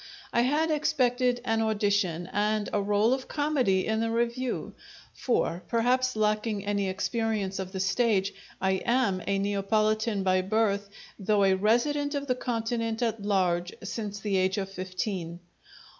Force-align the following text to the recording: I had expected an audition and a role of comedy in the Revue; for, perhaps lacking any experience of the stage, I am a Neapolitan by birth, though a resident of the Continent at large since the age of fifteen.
I 0.33 0.41
had 0.41 0.71
expected 0.71 1.41
an 1.45 1.61
audition 1.61 2.27
and 2.33 2.67
a 2.73 2.81
role 2.81 3.13
of 3.13 3.27
comedy 3.27 3.85
in 3.85 3.99
the 3.99 4.09
Revue; 4.09 4.73
for, 5.13 5.61
perhaps 5.67 6.15
lacking 6.15 6.65
any 6.65 6.89
experience 6.89 7.59
of 7.59 7.71
the 7.71 7.79
stage, 7.79 8.33
I 8.59 8.81
am 8.83 9.21
a 9.27 9.37
Neapolitan 9.37 10.23
by 10.23 10.41
birth, 10.41 10.89
though 11.19 11.43
a 11.43 11.53
resident 11.53 12.15
of 12.15 12.25
the 12.25 12.33
Continent 12.33 13.03
at 13.03 13.21
large 13.21 13.73
since 13.83 14.19
the 14.19 14.37
age 14.37 14.57
of 14.57 14.71
fifteen. 14.71 15.39